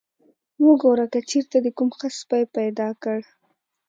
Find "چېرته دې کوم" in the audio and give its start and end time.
1.29-1.89